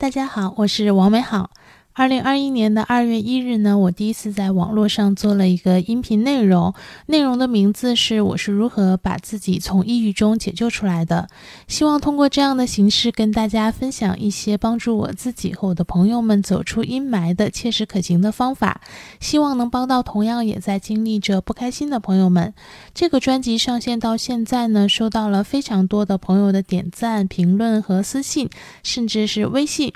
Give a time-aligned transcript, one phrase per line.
[0.00, 1.50] 大家好，我是王美好。
[1.92, 6.72] 二零二一年的二月一日呢，我第一次在网络上做了一个音频内容，
[7.06, 11.28] 内容的名字是“我是如何把自己从抑郁中解救出来的”。
[11.66, 18.80] 希望通过这样的形式跟大家分享一些帮助我自己和我的朋友们走出阴霾的切实可行的方法，
[19.18, 22.54] 希望能帮到同样也在经历着不开心的朋友们。
[22.94, 28.48] 这个专辑上线到现在呢，收到了非常多的朋友的点赞、评论和私信，
[28.84, 29.92] 甚至是微信。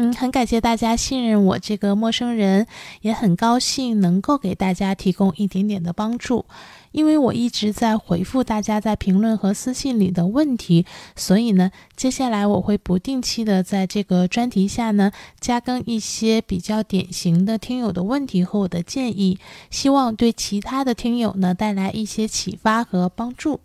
[0.00, 2.68] 嗯，很感谢大家信任我这个陌生人，
[3.00, 6.44] 也很高兴能够给大家提供一点点的帮助。
[6.92, 23.58] 因为我一直在回复大家在评论和私信里的问题，所以呢，接下来我会不定期的在这个专题下呢，加更一些比较典型的听友的问题和我的建议，希望对其他的听友呢带来一些启发和帮助。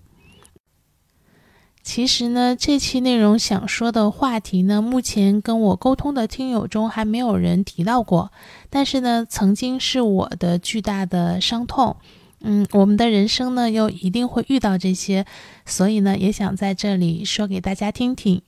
[1.84, 8.32] 其实呢，这期内容想说的话题呢，目前跟我沟通的听友中还没有人提到过。
[8.70, 11.98] 但是呢，曾经是我的巨大的伤痛。
[12.40, 15.26] 嗯，我们的人生呢，又一定会遇到这些，
[15.66, 18.42] 所以呢，也想在这里说给大家听听。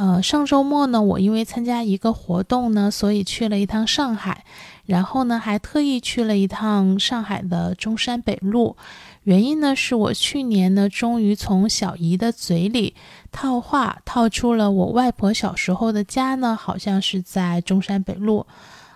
[0.00, 4.46] 呃，上周末呢，我因为参加一个活动呢，所以去了一趟上海，
[4.86, 8.78] 然后呢，还特意去了一趟上海的中山北路。
[9.24, 12.94] 原因呢，是我去年呢，终于从小姨的嘴里
[13.30, 18.46] 套话套出了我外婆小时候的家呢，好像是在中山北路。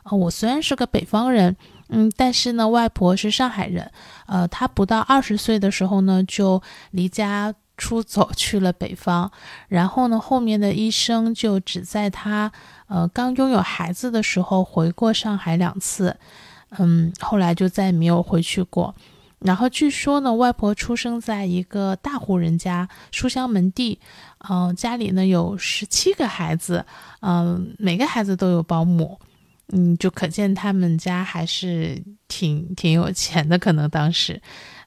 [0.05, 1.55] 啊，我虽然是个北方人，
[1.91, 3.91] 嗯，但是呢，外婆是上海人。
[4.25, 9.31] 呃，她不到二十岁的时候呢，就离家出走去了北方。
[9.69, 12.51] 然后呢，后面的一生就只在她
[12.87, 16.17] 呃刚拥有孩子的时候回过上海两次，
[16.79, 18.95] 嗯，后来就再也没有回去过。
[19.41, 23.99] 然后据说呢，外婆出生在一个大户人家，书香门第，
[24.49, 26.87] 嗯，家里呢有十七个孩子，
[27.21, 29.21] 嗯，每个孩子都有保姆，
[29.69, 33.59] 嗯，就可见他们家还是挺挺有钱的。
[33.59, 34.41] 可能当时，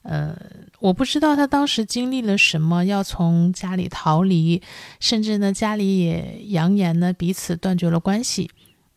[0.08, 0.34] 呃，
[0.80, 4.62] 我不知道他当时经历了什么，要从家里逃离，
[5.00, 8.50] 甚至呢，家里也扬言呢彼此断绝了关系。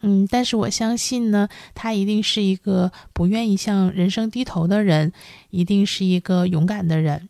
[0.03, 5.11] 嗯，但是我相信呢，他一定是一个不愿意向人生低头的人，
[5.49, 7.27] 一定是一个勇敢的人。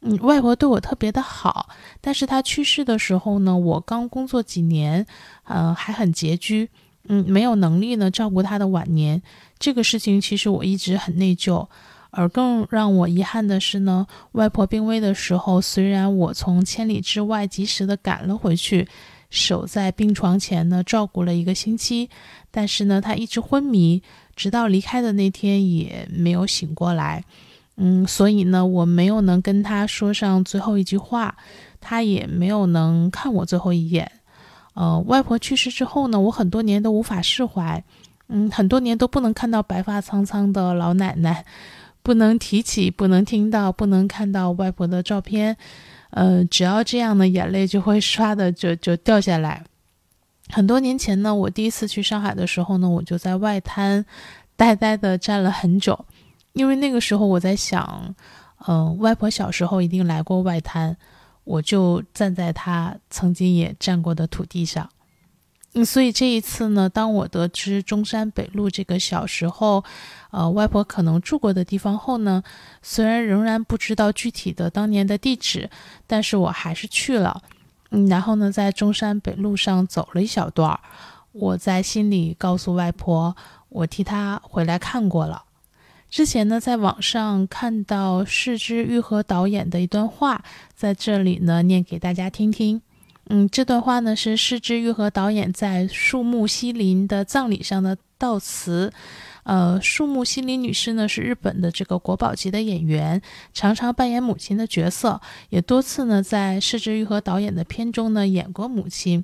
[0.00, 1.68] 嗯，外婆对我特别的好，
[2.00, 5.04] 但是她去世的时候呢，我刚工作几年，
[5.42, 6.70] 呃，还很拮据，
[7.08, 9.20] 嗯，没有能力呢照顾她的晚年。
[9.58, 11.66] 这个事情其实我一直很内疚，
[12.14, 18.88] 而更让我遗憾的是呢，外婆病危的时候，虽然我从千里之外及时的赶了回去。
[19.30, 22.08] 守在病床前呢，照顾了一个星期，
[22.52, 24.00] 但是呢，她一直昏迷，
[24.36, 27.24] 直到离开的那天也没有醒过来。
[27.74, 31.36] 嗯，所以呢，我没有能跟她说上最后一句话，
[31.80, 34.08] 她也没有能看我最后一眼。
[34.74, 37.82] 呃，外婆去世之后呢，我很多年都无法释怀。
[38.28, 41.44] 嗯，很多年都不能看到白发苍苍的老奶奶，
[42.04, 45.56] 不能提起，不能听到，不能看到外婆的照片。
[46.10, 49.64] 呃，只要这样的眼泪就会唰的就就掉下来。
[50.50, 54.04] 很多年前呢，我第一次去上海的时候呢，我就在外滩
[54.54, 56.04] 呆呆的站了很久，
[56.52, 58.14] 因为那个时候我在想，
[58.68, 60.94] 嗯，外婆小时候一定来过外滩，
[61.44, 64.88] 我就站在她曾经也站过的土地上。
[65.76, 69.82] 嗯，所以这一次呢，当我得知中山北路这个小时候，
[70.30, 72.44] 呃，外婆可能住过的地方后呢，
[72.80, 75.68] 虽然仍然不知道具体的当年的地址，
[76.06, 77.42] 但是我还是去了。
[77.90, 80.78] 嗯，然后呢，在中山北路上走了一小段儿，
[81.32, 83.34] 我在心里告诉外婆，
[83.68, 85.42] 我替她回来看过了。
[86.08, 90.44] 之前呢，在网上看到市之愈合导演的一段话，
[90.76, 92.80] 在这里呢，念给大家听听。
[93.28, 98.92] 嗯，这段话呢是市之愈和导演在树木希林的葬礼上的悼词。
[99.44, 103.20] 呃，树木希林女士呢是日本的这个国宝级的演员，
[103.52, 105.20] 常常扮演母亲的角色，
[105.50, 109.22] 也多次呢在市之愈和导演的片中呢演过母亲。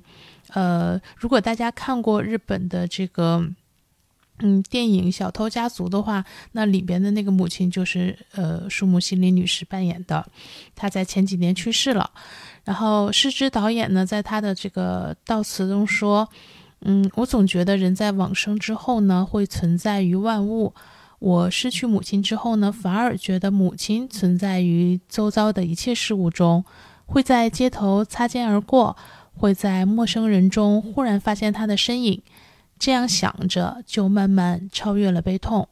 [0.49, 3.43] 呃，如果大家看过日本的这个
[4.41, 10.25] 嗯电影《小偷家族》的话，那里边的那个母亲就是呃树木希林女士扮演的，
[10.75, 12.09] 她在前几年去世了。
[12.63, 16.29] 然后，失之导演呢，在他的这个悼词中说
[16.81, 20.73] ：“嗯，我总觉得人在往生之后呢，会存在于万物。
[21.17, 26.63] 我失去母亲之后呢，反而觉得母亲存在于周遭的一切事物中，
[27.07, 28.95] 会在街头擦肩而过，
[29.33, 32.21] 会在陌生人中忽然发现他的身影。
[32.81, 35.69] 这样想着，就慢慢超越了悲痛。”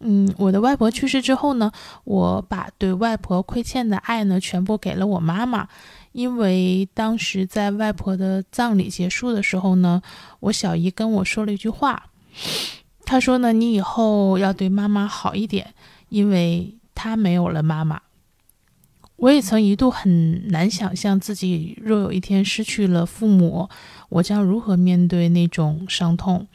[0.00, 1.72] 嗯，我的外婆去世之后呢，
[2.04, 5.66] 我把对外婆亏欠的爱呢，全部给了我妈妈，
[6.12, 10.00] 因为当时在外婆的葬礼结束的时候呢，
[10.38, 12.10] 我小姨跟我说了一句话，
[13.04, 15.74] 她说呢，你以后要对妈妈好一点，
[16.10, 18.00] 因为她没有了妈妈。
[19.18, 23.68] 我也曾一度很难想象自己若有一天失去了父母，
[24.08, 26.46] 我将如何面对那种伤痛。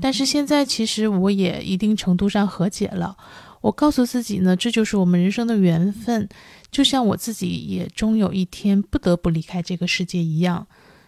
[0.00, 3.16] 但是现在，其实我也一定程度上和解了。
[3.60, 6.28] 我告诉自己呢，这就是我们人生的缘分，
[6.70, 10.66] 就像我自己也终有一天不得不离开这个世界一样。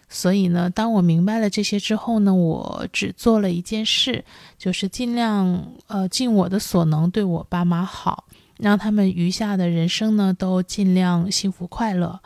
[0.08, 4.24] 所以呢，当我明白了这些之后呢，我只做了一件事，
[4.58, 8.24] 就是尽量呃尽我的所能对我爸妈好。
[8.58, 12.20] 让他们余下的人生呢，都尽量幸福快乐。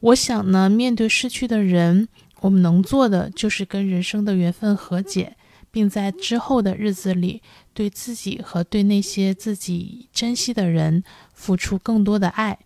[0.00, 2.08] 我想呢，面对失去的人，
[2.40, 5.36] 我们能做的就是跟人生的缘分和解，
[5.70, 7.42] 并在之后的日子里，
[7.74, 12.58] 对自己和对那些自己珍惜的人付出更多的爱，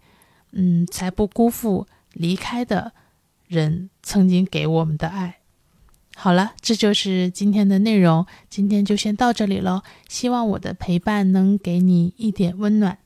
[0.52, 2.92] 嗯，才不辜负离开的
[3.48, 5.38] 人曾经给我们的爱。
[6.16, 8.24] 好了，这就是今天的内容。
[8.48, 9.82] 今天就先到这里喽。
[10.08, 12.98] 希望我的陪伴能给你一点温暖。